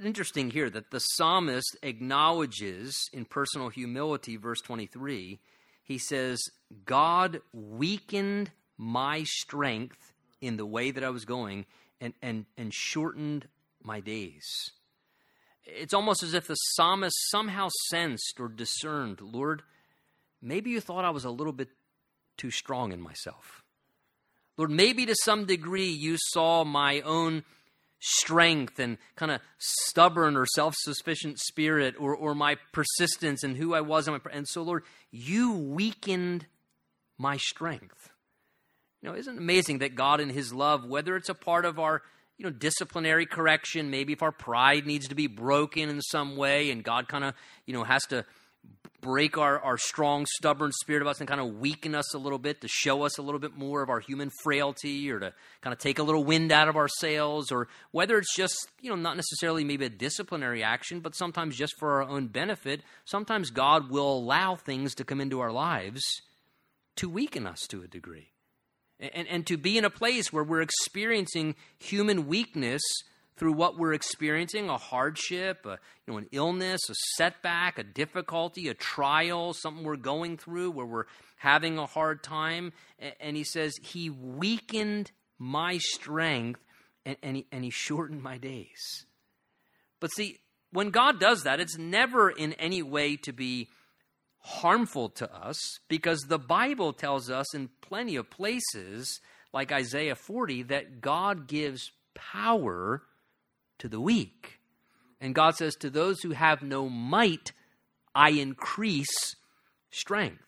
[0.03, 5.39] interesting here that the psalmist acknowledges in personal humility, verse 23,
[5.83, 6.41] he says,
[6.85, 10.11] God weakened my strength
[10.41, 11.67] in the way that I was going
[11.99, 13.47] and, and, and shortened
[13.83, 14.71] my days.
[15.63, 19.61] It's almost as if the psalmist somehow sensed or discerned, Lord,
[20.41, 21.69] maybe you thought I was a little bit
[22.37, 23.61] too strong in myself.
[24.57, 27.43] Lord, maybe to some degree you saw my own
[27.99, 33.73] strength and kind of stubborn or self sufficient spirit or, or my persistence and who
[33.73, 34.07] I was.
[34.07, 36.47] And so, Lord, you weakened
[37.17, 38.09] my strength.
[39.01, 41.79] You know, isn't it amazing that God in His love, whether it's a part of
[41.79, 42.01] our
[42.41, 46.71] you know, disciplinary correction, maybe if our pride needs to be broken in some way
[46.71, 47.35] and God kind of,
[47.67, 48.25] you know, has to
[48.99, 52.39] break our, our strong, stubborn spirit of us and kind of weaken us a little
[52.39, 55.71] bit to show us a little bit more of our human frailty or to kind
[55.71, 58.95] of take a little wind out of our sails or whether it's just, you know,
[58.95, 63.91] not necessarily maybe a disciplinary action, but sometimes just for our own benefit, sometimes God
[63.91, 66.01] will allow things to come into our lives
[66.95, 68.31] to weaken us to a degree
[69.01, 72.81] and, and to be in a place where we're experiencing human weakness
[73.35, 78.67] through what we're experiencing a hardship, a, you know, an illness, a setback, a difficulty,
[78.67, 81.05] a trial, something we're going through where we're
[81.37, 82.71] having a hard time.
[83.19, 86.63] And he says, He weakened my strength
[87.03, 89.05] and, and, he, and he shortened my days.
[89.99, 90.39] But see,
[90.71, 93.69] when God does that, it's never in any way to be
[94.41, 99.19] harmful to us because the Bible tells us in plenty of places,
[99.53, 103.03] like Isaiah 40, that God gives power
[103.79, 104.59] to the weak.
[105.19, 107.51] And God says, To those who have no might,
[108.15, 109.35] I increase
[109.91, 110.43] strength.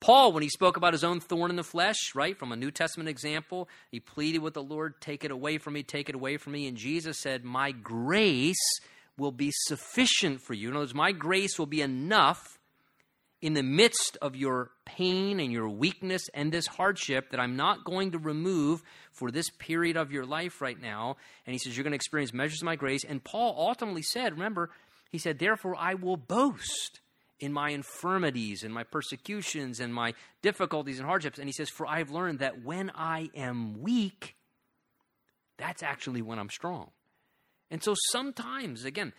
[0.00, 2.72] Paul, when he spoke about his own thorn in the flesh, right, from a New
[2.72, 6.38] Testament example, he pleaded with the Lord, Take it away from me, take it away
[6.38, 6.66] from me.
[6.66, 8.80] And Jesus said, My grace
[9.16, 10.68] will be sufficient for you.
[10.68, 12.58] In other words, my grace will be enough
[13.42, 17.84] in the midst of your pain and your weakness and this hardship that I'm not
[17.84, 21.16] going to remove for this period of your life right now.
[21.44, 23.04] And he says, You're going to experience measures of my grace.
[23.04, 24.70] And Paul ultimately said, Remember,
[25.10, 27.00] he said, Therefore I will boast
[27.40, 31.40] in my infirmities and my persecutions and my difficulties and hardships.
[31.40, 34.36] And he says, For I've learned that when I am weak,
[35.58, 36.90] that's actually when I'm strong.
[37.72, 39.12] And so sometimes, again,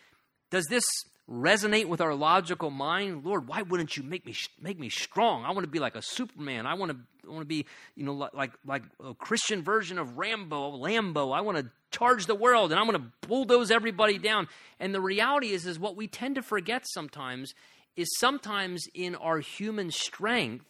[0.49, 0.85] does this
[1.29, 5.45] resonate with our logical mind, Lord, why wouldn't you make me make me strong?
[5.45, 6.65] I want to be like a Superman.
[6.65, 10.17] I want to I want to be, you know, like like a Christian version of
[10.17, 11.35] Rambo, Lambo.
[11.35, 14.47] I want to charge the world and I want to bulldoze everybody down.
[14.79, 17.53] And the reality is is what we tend to forget sometimes
[17.95, 20.65] is sometimes in our human strength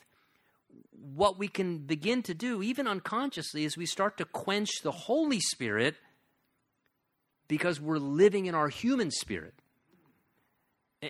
[1.16, 5.40] what we can begin to do even unconsciously is we start to quench the Holy
[5.40, 5.96] Spirit
[7.48, 9.54] because we're living in our human spirit.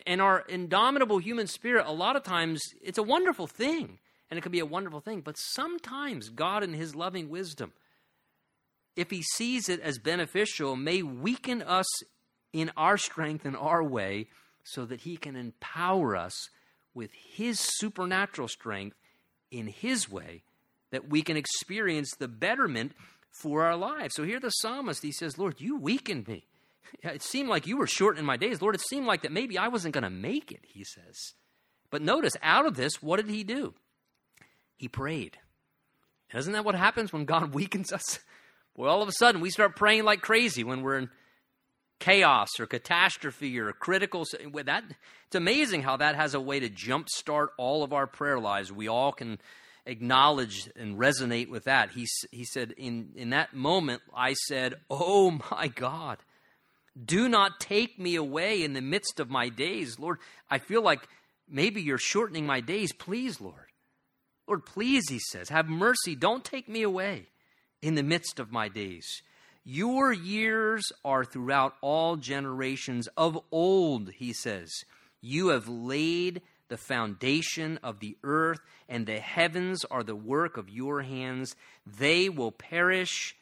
[0.05, 3.99] And our indomitable human spirit, a lot of times, it's a wonderful thing.
[4.29, 5.21] And it can be a wonderful thing.
[5.21, 7.73] But sometimes God, in His loving wisdom,
[8.95, 11.85] if He sees it as beneficial, may weaken us
[12.51, 14.27] in our strength in our way
[14.63, 16.49] so that He can empower us
[16.93, 18.97] with His supernatural strength
[19.51, 20.43] in His way
[20.93, 22.93] that we can experience the betterment
[23.31, 24.13] for our lives.
[24.15, 26.45] So here the psalmist, he says, Lord, you weakened me.
[27.03, 28.61] It seemed like you were shortening my days.
[28.61, 31.33] Lord, it seemed like that maybe I wasn't going to make it, he says.
[31.89, 33.73] But notice, out of this, what did he do?
[34.77, 35.37] He prayed.
[36.33, 38.19] Isn't that what happens when God weakens us?
[38.75, 41.09] Well, all of a sudden, we start praying like crazy when we're in
[41.99, 44.25] chaos or catastrophe or critical.
[44.65, 44.83] That
[45.27, 48.71] it's amazing how that has a way to jumpstart all of our prayer lives.
[48.71, 49.39] We all can
[49.85, 51.91] acknowledge and resonate with that.
[51.91, 56.17] He he said in in that moment, I said, "Oh my God."
[57.01, 59.97] Do not take me away in the midst of my days.
[59.97, 60.19] Lord,
[60.49, 61.07] I feel like
[61.49, 62.93] maybe you're shortening my days.
[62.93, 63.71] Please, Lord.
[64.47, 66.15] Lord, please, he says, have mercy.
[66.15, 67.27] Don't take me away
[67.81, 69.07] in the midst of my days.
[69.63, 73.07] Your years are throughout all generations.
[73.15, 74.69] Of old, he says,
[75.21, 80.69] you have laid the foundation of the earth, and the heavens are the work of
[80.69, 81.55] your hands.
[81.85, 83.35] They will perish,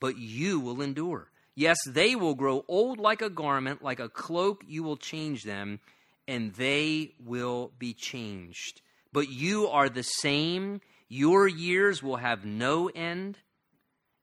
[0.00, 1.30] but you will endure.
[1.56, 5.80] Yes, they will grow old like a garment, like a cloak, you will change them,
[6.28, 8.82] and they will be changed.
[9.12, 10.80] But you are the same.
[11.08, 13.38] Your years will have no end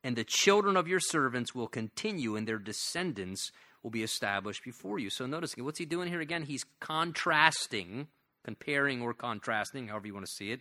[0.04, 5.00] and the children of your servants will continue, and their descendants will be established before
[5.00, 5.10] you.
[5.10, 6.44] So notice, what's he doing here again?
[6.44, 8.08] He's contrasting,
[8.44, 10.60] comparing or contrasting, however you want to see it,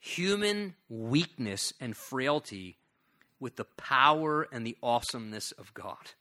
[0.00, 2.76] human weakness and frailty
[3.40, 6.12] with the power and the awesomeness of God.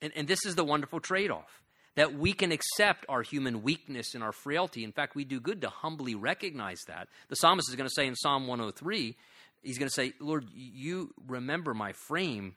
[0.00, 1.62] And, and this is the wonderful trade off
[1.96, 4.84] that we can accept our human weakness and our frailty.
[4.84, 7.08] In fact, we do good to humbly recognize that.
[7.28, 9.16] The psalmist is going to say in Psalm 103
[9.62, 12.54] he's going to say, Lord, you remember my frame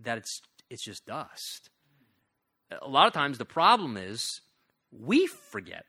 [0.00, 1.70] that it's, it's just dust.
[2.82, 4.40] A lot of times the problem is
[4.90, 5.84] we forget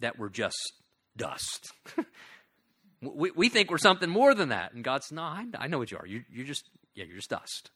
[0.00, 0.74] that we're just
[1.16, 1.72] dust.
[3.02, 4.72] we, we think we're something more than that.
[4.72, 6.06] And God's, no, I, I know what you are.
[6.06, 7.70] You, you're just, yeah, you're just dust.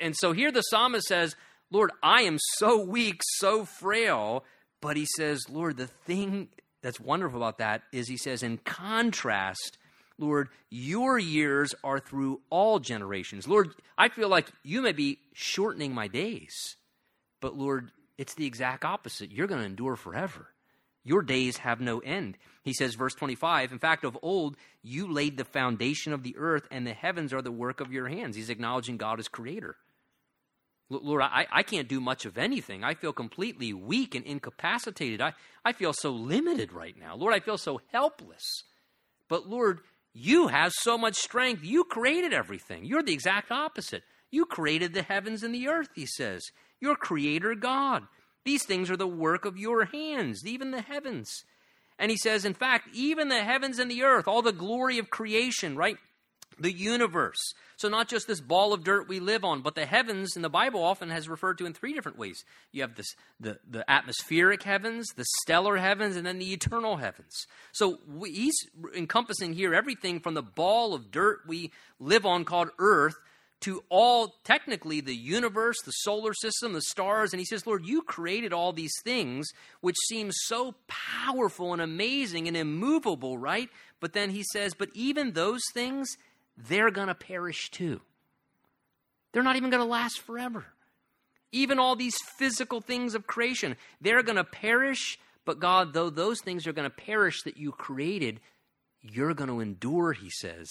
[0.00, 1.36] And so here the psalmist says,
[1.70, 4.44] Lord, I am so weak, so frail.
[4.80, 6.48] But he says, Lord, the thing
[6.82, 9.78] that's wonderful about that is he says, in contrast,
[10.18, 13.48] Lord, your years are through all generations.
[13.48, 16.76] Lord, I feel like you may be shortening my days,
[17.40, 19.32] but Lord, it's the exact opposite.
[19.32, 20.48] You're going to endure forever.
[21.04, 22.38] Your days have no end.
[22.62, 26.66] He says, verse 25, in fact, of old, you laid the foundation of the earth,
[26.70, 28.36] and the heavens are the work of your hands.
[28.36, 29.76] He's acknowledging God as creator.
[30.88, 32.84] Lord, I, I can't do much of anything.
[32.84, 35.20] I feel completely weak and incapacitated.
[35.20, 35.34] I,
[35.64, 37.16] I feel so limited right now.
[37.16, 38.64] Lord, I feel so helpless.
[39.28, 39.80] But Lord,
[40.12, 41.64] you have so much strength.
[41.64, 42.84] You created everything.
[42.84, 44.02] You're the exact opposite.
[44.30, 46.42] You created the heavens and the earth, he says.
[46.80, 48.04] You're creator God.
[48.44, 51.44] These things are the work of your hands, even the heavens.
[51.98, 55.10] And he says, in fact, even the heavens and the earth, all the glory of
[55.10, 55.96] creation, right?
[56.58, 57.40] the universe.
[57.76, 60.48] So, not just this ball of dirt we live on, but the heavens in the
[60.48, 62.44] Bible often has referred to in three different ways.
[62.72, 67.46] You have this, the, the atmospheric heavens, the stellar heavens, and then the eternal heavens.
[67.72, 68.56] So, we, he's
[68.96, 73.16] encompassing here everything from the ball of dirt we live on called Earth
[73.64, 77.32] to all technically the universe, the solar system, the stars.
[77.32, 79.48] And he says, Lord, you created all these things
[79.80, 83.70] which seem so powerful and amazing and immovable, right?
[84.00, 86.16] But then he says, but even those things,
[86.58, 88.02] they're going to perish too.
[89.32, 90.66] They're not even going to last forever.
[91.50, 95.18] Even all these physical things of creation, they're going to perish.
[95.46, 98.40] But God, though those things are going to perish that you created,
[99.00, 100.68] you're going to endure, he says,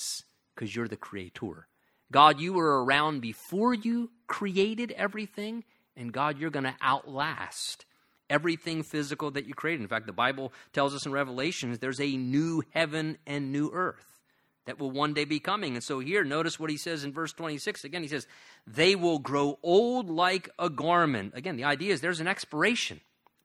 [0.53, 1.67] because you're the creator.
[2.13, 5.63] God, you were around before you created everything,
[5.97, 7.85] and God, you're going to outlast
[8.29, 9.81] everything physical that you created.
[9.81, 14.21] In fact, the Bible tells us in Revelations there's a new heaven and new earth
[14.65, 15.73] that will one day be coming.
[15.73, 17.83] And so here, notice what he says in verse 26.
[17.83, 18.27] Again, he says,
[18.65, 21.33] They will grow old like a garment.
[21.35, 23.01] Again, the idea is there's an expiration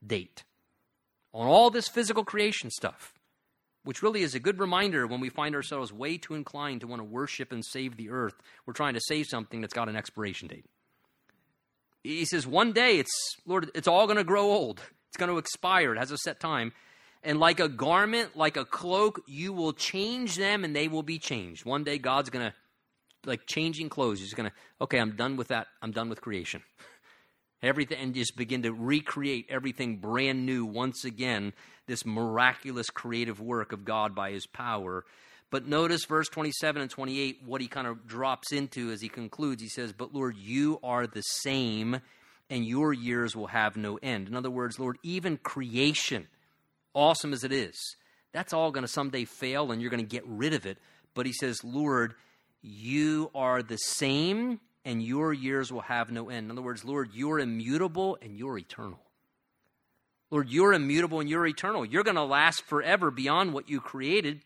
[0.06, 0.44] date
[1.32, 3.14] on all this physical creation stuff,
[3.85, 7.01] which really is a good reminder when we find ourselves way too inclined to want
[7.01, 8.35] to worship and save the earth.
[8.66, 10.64] We're trying to save something that's got an expiration date.
[12.03, 14.81] He says, One day, it's, Lord, it's all going to grow old.
[15.09, 15.95] It's going to expire.
[15.95, 16.72] It has a set time.
[17.22, 21.18] And like a garment, like a cloak, you will change them and they will be
[21.18, 21.64] changed.
[21.64, 22.55] One day God's going to,
[23.24, 25.66] like changing clothes, He's going to, okay, I'm done with that.
[25.83, 26.62] I'm done with creation.
[27.62, 31.52] Everything, and just begin to recreate everything brand new once again,
[31.86, 35.04] this miraculous creative work of God by His power.
[35.50, 39.62] But notice verse 27 and 28, what he kind of drops into as he concludes.
[39.62, 42.00] He says, But Lord, you are the same,
[42.50, 44.28] and your years will have no end.
[44.28, 46.28] In other words, Lord, even creation
[46.94, 47.96] awesome as it is,
[48.32, 50.78] that's all going to someday fail and you're going to get rid of it.
[51.14, 52.14] But he says, Lord,
[52.61, 56.47] you are the same and your years will have no end.
[56.47, 59.01] In other words, Lord, you're immutable and you're eternal.
[60.31, 61.85] Lord, you're immutable and you're eternal.
[61.85, 64.43] You're going to last forever beyond what you created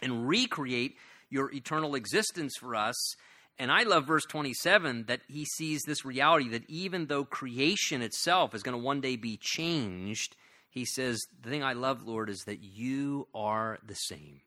[0.00, 0.96] and recreate
[1.28, 3.16] your eternal existence for us.
[3.58, 8.54] And I love verse 27 that he sees this reality that even though creation itself
[8.54, 10.36] is going to one day be changed,
[10.70, 14.40] he says, The thing I love, Lord, is that you are the same.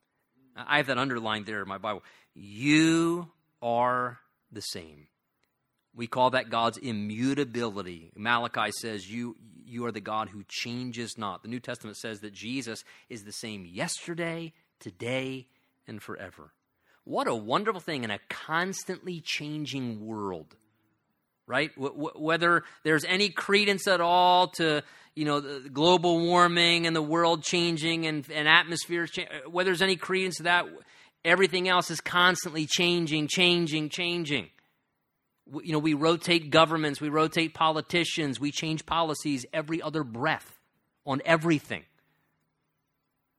[0.56, 2.04] I have that underlined there in my Bible.
[2.34, 3.30] You
[3.62, 4.20] are
[4.52, 5.08] the same.
[5.98, 8.12] We call that God's immutability.
[8.16, 9.36] Malachi says, you,
[9.66, 11.41] you are the God who changes not.
[11.41, 15.48] The New Testament says that Jesus is the same yesterday, today,
[15.88, 16.54] and forever.
[17.04, 20.56] What a wonderful thing in a constantly changing world,
[21.48, 21.74] right?
[21.76, 24.84] W- whether there's any credence at all to
[25.16, 29.95] you know global warming and the world changing and, and atmospheres, cha- whether there's any
[29.95, 30.66] credence to that,
[31.26, 34.50] everything else is constantly changing, changing, changing.
[35.64, 40.58] You know, we rotate governments, we rotate politicians, we change policies every other breath
[41.06, 41.84] on everything.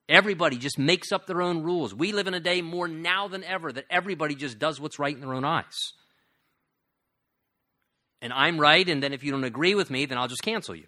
[0.09, 1.95] Everybody just makes up their own rules.
[1.95, 5.15] We live in a day more now than ever that everybody just does what's right
[5.15, 5.93] in their own eyes.
[8.23, 10.75] And I'm right, and then if you don't agree with me, then I'll just cancel
[10.75, 10.87] you.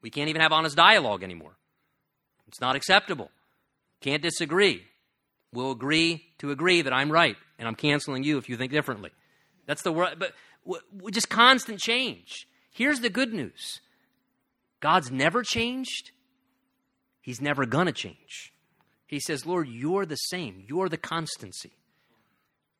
[0.00, 1.52] We can't even have honest dialogue anymore.
[2.48, 3.30] It's not acceptable.
[4.00, 4.82] Can't disagree.
[5.52, 9.10] We'll agree to agree that I'm right, and I'm canceling you if you think differently.
[9.66, 10.32] That's the word, but
[11.10, 12.46] just constant change.
[12.70, 13.80] Here's the good news
[14.80, 16.10] God's never changed,
[17.20, 18.52] He's never going to change.
[19.06, 20.64] He says, Lord, you're the same.
[20.66, 21.72] You're the constancy.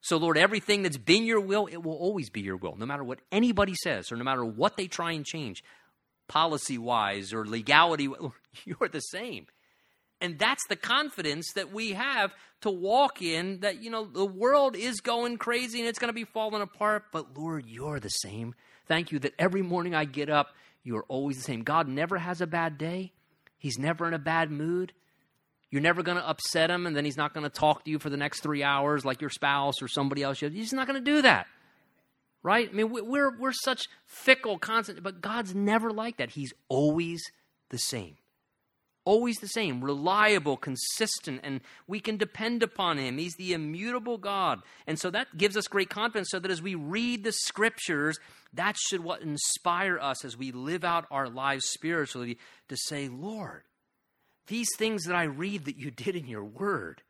[0.01, 3.05] So, Lord, everything that's been your will, it will always be your will, no matter
[3.05, 5.63] what anybody says or no matter what they try and change,
[6.29, 8.09] policy wise or legality.
[8.65, 9.47] You're the same.
[10.23, 14.77] And that's the confidence that we have to walk in that, you know, the world
[14.77, 18.55] is going crazy and it's going to be falling apart, but Lord, you're the same.
[18.87, 20.55] Thank you that every morning I get up,
[20.85, 21.63] you're always the same.
[21.63, 23.13] God never has a bad day,
[23.59, 24.93] He's never in a bad mood.
[25.71, 27.99] You're never going to upset him, and then he's not going to talk to you
[27.99, 30.41] for the next three hours like your spouse or somebody else.
[30.41, 31.47] He's not going to do that.
[32.43, 32.69] Right?
[32.69, 36.31] I mean, we're, we're such fickle, constant, but God's never like that.
[36.31, 37.23] He's always
[37.71, 38.17] the same.
[39.05, 43.19] Always the same, reliable, consistent, and we can depend upon him.
[43.19, 44.61] He's the immutable God.
[44.87, 48.21] And so that gives us great confidence so that as we read the scriptures,
[48.53, 52.39] that should what inspire us as we live out our lives spiritually
[52.69, 53.63] to say, Lord,
[54.47, 57.03] these things that I read that you did in your word,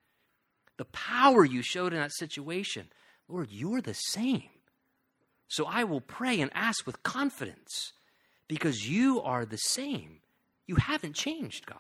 [0.79, 2.87] the power you showed in that situation,
[3.29, 4.49] Lord, you're the same.
[5.49, 7.93] So I will pray and ask with confidence
[8.49, 10.22] because you are the same.
[10.67, 11.79] You haven't changed, God.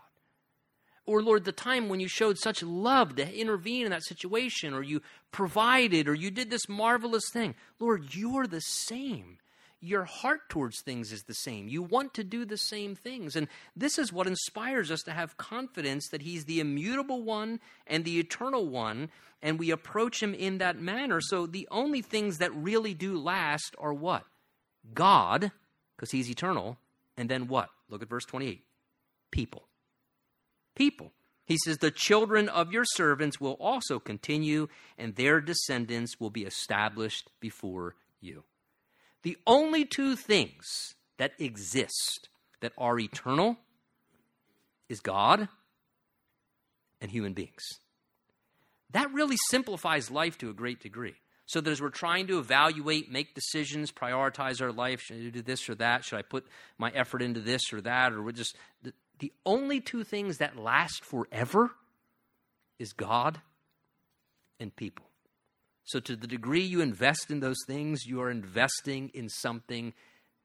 [1.04, 4.82] Or, Lord, the time when you showed such love to intervene in that situation, or
[4.82, 5.02] you
[5.32, 7.56] provided, or you did this marvelous thing.
[7.80, 9.38] Lord, you're the same
[9.82, 11.66] your heart towards things is the same.
[11.66, 13.34] You want to do the same things.
[13.34, 17.58] And this is what inspires us to have confidence that He's the immutable one
[17.88, 19.10] and the eternal one,
[19.42, 21.20] and we approach Him in that manner.
[21.20, 24.24] So the only things that really do last are what?
[24.94, 25.50] God,
[25.96, 26.78] because He's eternal,
[27.16, 27.68] and then what?
[27.90, 28.62] Look at verse 28
[29.32, 29.64] people.
[30.76, 31.12] People.
[31.44, 36.44] He says, The children of your servants will also continue, and their descendants will be
[36.44, 38.44] established before you.
[39.22, 42.28] The only two things that exist
[42.60, 43.56] that are eternal
[44.88, 45.48] is God
[47.00, 47.64] and human beings.
[48.92, 51.14] That really simplifies life to a great degree.
[51.46, 55.42] So that as we're trying to evaluate, make decisions, prioritize our life, should I do
[55.42, 56.04] this or that?
[56.04, 56.46] Should I put
[56.78, 58.12] my effort into this or that?
[58.12, 58.56] Or we're just
[59.22, 61.70] the only two things that last forever
[62.80, 63.40] is God
[64.58, 65.06] and people.
[65.84, 69.94] So, to the degree you invest in those things, you are investing in something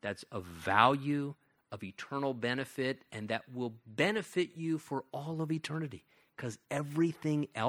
[0.02, 1.34] that's of value,
[1.72, 6.04] of eternal benefit, and that will benefit you for all of eternity
[6.36, 7.66] because everything else